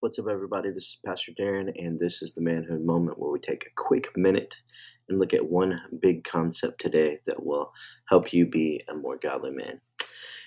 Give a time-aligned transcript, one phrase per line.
[0.00, 0.70] What's up, everybody?
[0.70, 4.16] This is Pastor Darren, and this is the Manhood Moment where we take a quick
[4.16, 4.62] minute
[5.08, 7.72] and look at one big concept today that will
[8.08, 9.80] help you be a more godly man.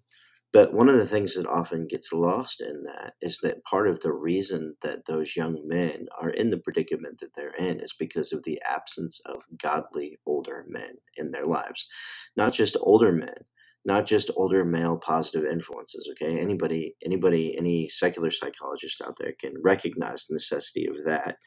[0.53, 4.01] But one of the things that often gets lost in that is that part of
[4.01, 8.33] the reason that those young men are in the predicament that they're in is because
[8.33, 11.87] of the absence of godly older men in their lives.
[12.37, 13.35] Not just older men,
[13.85, 16.39] not just older male positive influences okay?
[16.41, 21.39] Anybody anybody any secular psychologist out there can recognize the necessity of that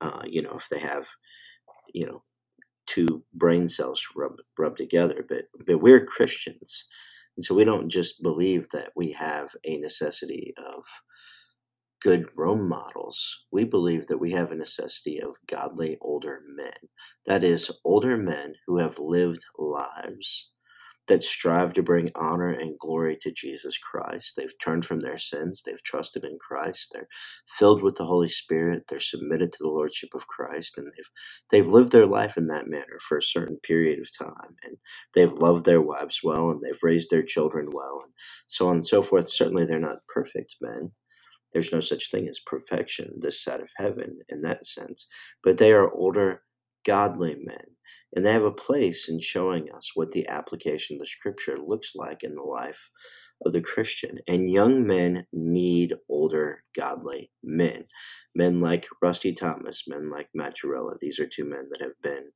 [0.00, 1.06] uh, you know if they have
[1.94, 2.22] you know
[2.86, 5.24] two brain cells rub rub together.
[5.28, 6.86] But but we're christians
[7.36, 10.84] and so we don't just believe that we have a necessity of
[12.02, 13.46] good role models.
[13.52, 16.74] We believe that we have a necessity of godly older men.
[17.26, 20.52] That is older men who have lived lives
[21.06, 24.34] that strive to bring honor and glory to Jesus Christ.
[24.36, 25.62] They've turned from their sins.
[25.62, 26.90] They've trusted in Christ.
[26.92, 27.08] They're
[27.46, 28.84] filled with the Holy Spirit.
[28.88, 31.10] They're submitted to the Lordship of Christ, and they've
[31.50, 34.56] they've lived their life in that manner for a certain period of time.
[34.64, 34.76] And
[35.14, 38.12] they've loved their wives well, and they've raised their children well, and
[38.46, 39.30] so on and so forth.
[39.30, 40.92] Certainly, they're not perfect men.
[41.52, 45.06] There's no such thing as perfection this side of heaven in that sense,
[45.42, 46.42] but they are older,
[46.84, 47.73] godly men
[48.14, 51.92] and they have a place in showing us what the application of the scripture looks
[51.94, 52.90] like in the life
[53.44, 54.18] of the Christian.
[54.28, 57.86] And young men need older, godly men.
[58.34, 60.98] Men like Rusty Thomas, men like Matt Trewhella.
[61.00, 62.28] These are two men that have been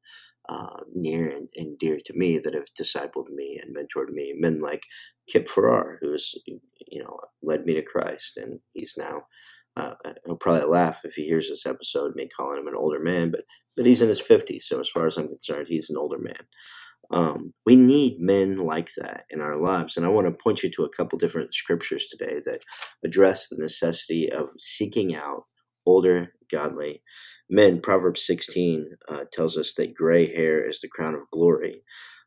[0.48, 4.34] uh, near and, and, dear to me, that have discipled me and mentored me.
[4.36, 4.82] Men like
[5.28, 9.24] Kip Farrar, who's you know led me to Christ, and he's now
[9.78, 9.94] uh,
[10.26, 13.42] he'll probably laugh if he hears this episode, me calling him an older man, but
[13.76, 16.46] but he's in his 50s, so as far as I'm concerned, he's an older man.
[17.12, 20.70] Um, we need men like that in our lives, and I want to point you
[20.72, 22.62] to a couple different scriptures today that
[23.04, 25.44] address the necessity of seeking out
[25.86, 27.02] older, godly
[27.48, 27.80] men.
[27.80, 31.82] Proverbs 16 uh, tells us that gray hair is the crown of glory,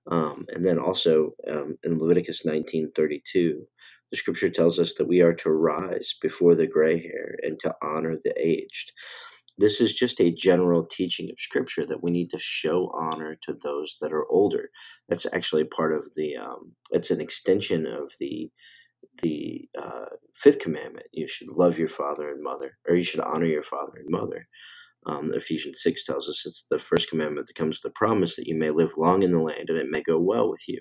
[0.09, 3.57] um, and then also um, in Leviticus 19:32
[4.11, 7.73] the scripture tells us that we are to rise before the gray hair and to
[7.81, 8.91] honor the aged.
[9.57, 13.53] This is just a general teaching of scripture that we need to show honor to
[13.53, 14.69] those that are older.
[15.07, 18.51] That's actually part of the, um, it's an extension of the
[19.21, 20.05] the uh,
[20.35, 23.93] fifth commandment you should love your father and mother or you should honor your father
[23.97, 24.47] and mother
[25.07, 28.47] um, Ephesians 6 tells us it's the first commandment that comes with the promise that
[28.47, 30.79] you may live long in the land and it may go well with you.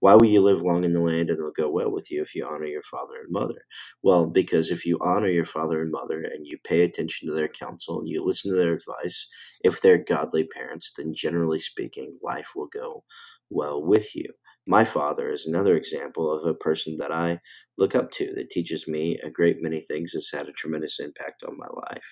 [0.00, 2.34] Why will you live long in the land and it'll go well with you if
[2.34, 3.62] you honor your father and mother?
[4.02, 7.48] Well, because if you honor your father and mother and you pay attention to their
[7.48, 9.28] counsel and you listen to their advice,
[9.64, 13.04] if they're godly parents, then generally speaking, life will go
[13.50, 14.26] well with you.
[14.70, 17.40] My father is another example of a person that I
[17.76, 21.42] look up to that teaches me a great many things that's had a tremendous impact
[21.42, 22.04] on my life.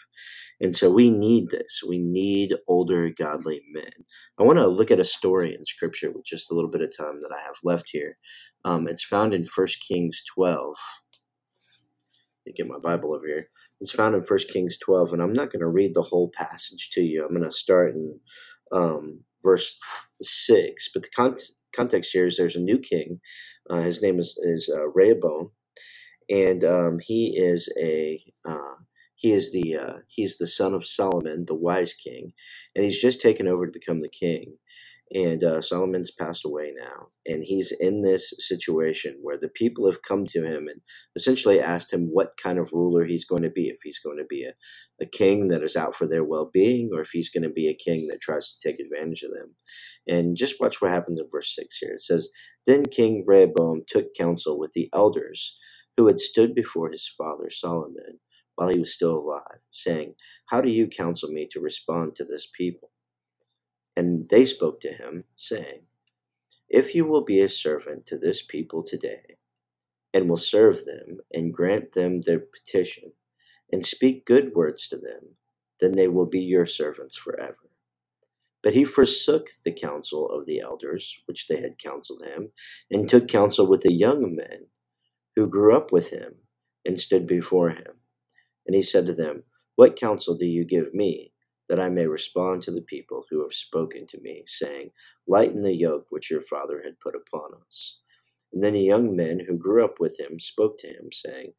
[0.60, 1.82] And so we need this.
[1.88, 3.92] We need older, godly men.
[4.40, 6.90] I want to look at a story in Scripture with just a little bit of
[6.96, 8.18] time that I have left here.
[8.64, 10.74] Um, it's found in 1 Kings 12.
[12.44, 13.50] Let me get my Bible over here.
[13.80, 16.90] It's found in 1 Kings 12, and I'm not going to read the whole passage
[16.94, 17.24] to you.
[17.24, 18.18] I'm going to start in
[18.72, 19.78] um, verse
[20.20, 20.90] 6.
[20.92, 21.36] But the con-
[21.74, 23.20] context here is there's a new king.
[23.70, 25.52] Uh, his name is, is uh, Rehoboam,
[26.30, 28.74] and um, he is a uh,
[29.16, 32.32] he is the uh, he's the son of Solomon, the wise king,
[32.74, 34.56] and he's just taken over to become the king.
[35.14, 37.08] And uh, Solomon's passed away now.
[37.26, 40.80] And he's in this situation where the people have come to him and
[41.16, 43.68] essentially asked him what kind of ruler he's going to be.
[43.68, 44.52] If he's going to be a,
[45.02, 47.68] a king that is out for their well being, or if he's going to be
[47.68, 49.54] a king that tries to take advantage of them.
[50.06, 51.92] And just watch what happens in verse 6 here.
[51.92, 52.30] It says,
[52.66, 55.56] Then King Rehoboam took counsel with the elders
[55.96, 58.20] who had stood before his father Solomon
[58.56, 60.14] while he was still alive, saying,
[60.46, 62.90] How do you counsel me to respond to this people?
[63.98, 65.80] And they spoke to him, saying,
[66.68, 69.38] If you will be a servant to this people today,
[70.14, 73.14] and will serve them, and grant them their petition,
[73.72, 75.34] and speak good words to them,
[75.80, 77.70] then they will be your servants forever.
[78.62, 82.52] But he forsook the counsel of the elders, which they had counseled him,
[82.92, 84.66] and took counsel with the young men
[85.34, 86.36] who grew up with him,
[86.86, 87.98] and stood before him.
[88.64, 89.42] And he said to them,
[89.74, 91.32] What counsel do you give me?
[91.68, 94.90] That I may respond to the people who have spoken to me, saying,
[95.28, 98.00] Lighten the yoke which your father had put upon us.
[98.52, 101.52] And then the young men who grew up with him spoke to him, saying,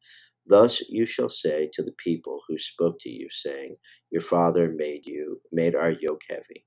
[0.46, 3.76] Thus you shall say to the people who spoke to you, saying,
[4.10, 6.66] Your father made you made our yoke heavy.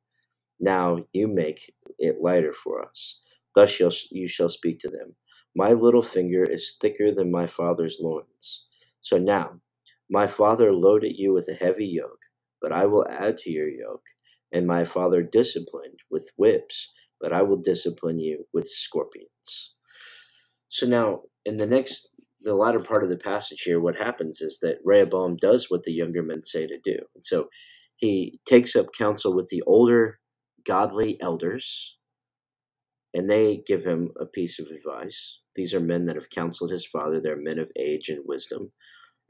[0.59, 3.21] Now you make it lighter for us.
[3.55, 3.79] Thus
[4.11, 5.15] you shall speak to them.
[5.55, 8.65] My little finger is thicker than my father's loins.
[9.01, 9.61] So now,
[10.09, 12.22] my father loaded you with a heavy yoke
[12.63, 14.05] but I will add to your yoke.
[14.51, 19.75] And my father disciplined with whips, but I will discipline you with scorpions.
[20.69, 22.09] So now, in the next,
[22.41, 25.91] the latter part of the passage here, what happens is that Rehoboam does what the
[25.91, 26.97] younger men say to do.
[27.13, 27.49] And so
[27.97, 30.19] he takes up counsel with the older
[30.65, 31.97] godly elders,
[33.13, 35.39] and they give him a piece of advice.
[35.55, 38.71] These are men that have counseled his father, they're men of age and wisdom.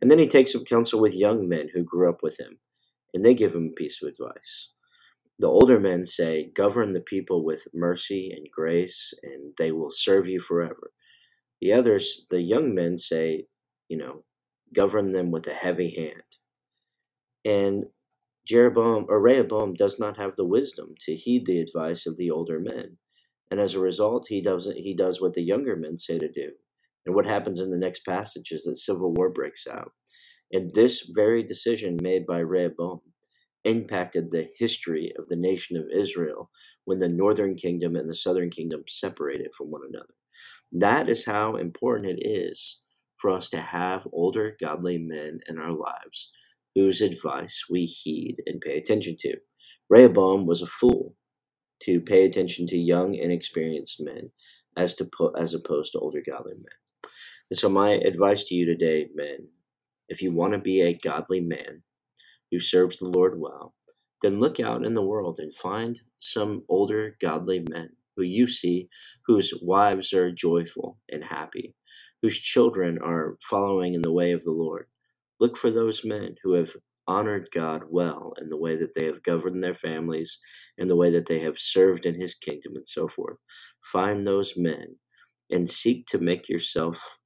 [0.01, 2.59] And then he takes up counsel with young men who grew up with him
[3.13, 4.71] and they give him a piece of advice.
[5.39, 10.27] The older men say, Govern the people with mercy and grace, and they will serve
[10.27, 10.91] you forever.
[11.61, 13.47] The others, the young men, say,
[13.89, 14.23] You know,
[14.73, 16.23] govern them with a heavy hand.
[17.45, 17.85] And
[18.47, 22.59] Jeroboam or Rehoboam does not have the wisdom to heed the advice of the older
[22.59, 22.97] men.
[23.51, 26.51] And as a result, he doesn't he does what the younger men say to do.
[27.05, 29.91] And what happens in the next passage is that civil war breaks out.
[30.53, 33.01] And this very decision made by Rehoboam
[33.65, 36.51] impacted the history of the nation of Israel
[36.85, 40.15] when the northern kingdom and the southern kingdom separated from one another.
[40.71, 42.81] That is how important it is
[43.19, 46.31] for us to have older, godly men in our lives
[46.75, 49.37] whose advice we heed and pay attention to.
[49.89, 51.15] Rehoboam was a fool
[51.83, 54.31] to pay attention to young, inexperienced men
[54.77, 55.09] as to
[55.39, 56.65] as opposed to older, godly men.
[57.51, 59.49] And so, my advice to you today, men,
[60.09, 61.83] if you want to be a godly man
[62.51, 63.73] who serves the Lord well,
[64.21, 68.89] then look out in the world and find some older godly men who you see
[69.25, 71.75] whose wives are joyful and happy,
[72.21, 74.87] whose children are following in the way of the Lord.
[75.39, 76.75] Look for those men who have
[77.07, 80.39] honored God well in the way that they have governed their families,
[80.77, 83.37] in the way that they have served in His kingdom, and so forth.
[83.83, 84.95] Find those men
[85.51, 87.17] and seek to make yourself,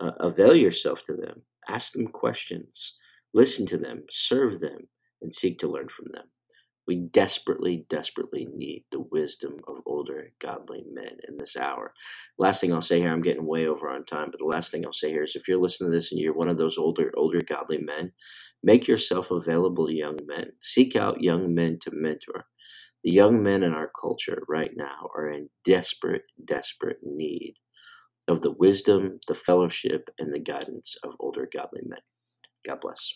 [0.00, 2.96] uh, avail yourself to them Ask them questions,
[3.34, 4.88] listen to them, serve them,
[5.22, 6.26] and seek to learn from them.
[6.86, 11.94] We desperately, desperately need the wisdom of older, godly men in this hour.
[12.38, 14.84] Last thing I'll say here, I'm getting way over on time, but the last thing
[14.86, 17.12] I'll say here is if you're listening to this and you're one of those older,
[17.16, 18.12] older, godly men,
[18.64, 20.52] make yourself available to young men.
[20.60, 22.46] Seek out young men to mentor.
[23.04, 27.54] The young men in our culture right now are in desperate, desperate need
[28.28, 32.00] of the wisdom, the fellowship, and the guidance of older godly men.
[32.66, 33.14] God bless.